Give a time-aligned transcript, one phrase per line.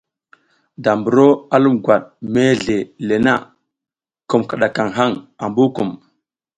[0.83, 2.03] Da buro a lum gwat
[2.33, 3.33] mesle le na,
[4.29, 5.11] kum kiɗakaŋ haŋ
[5.45, 5.89] ambu kum.